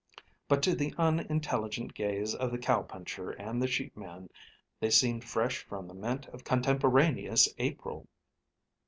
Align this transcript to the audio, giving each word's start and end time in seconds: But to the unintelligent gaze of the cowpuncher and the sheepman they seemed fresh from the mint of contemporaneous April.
But 0.47 0.63
to 0.63 0.73
the 0.73 0.95
unintelligent 0.97 1.93
gaze 1.93 2.33
of 2.33 2.49
the 2.49 2.57
cowpuncher 2.57 3.29
and 3.37 3.61
the 3.61 3.67
sheepman 3.67 4.31
they 4.79 4.89
seemed 4.89 5.23
fresh 5.23 5.59
from 5.63 5.87
the 5.87 5.93
mint 5.93 6.25
of 6.29 6.43
contemporaneous 6.43 7.47
April. 7.59 8.07